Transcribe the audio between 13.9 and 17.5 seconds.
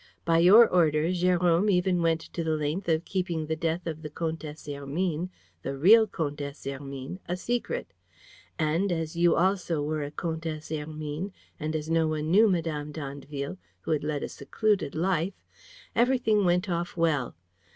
had led a secluded life, everything went off well.